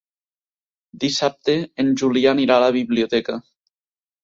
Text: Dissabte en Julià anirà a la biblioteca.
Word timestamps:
Dissabte 1.03 1.55
en 1.85 1.93
Julià 2.03 2.33
anirà 2.39 2.57
a 2.59 2.65
la 2.67 2.73
biblioteca. 2.81 3.39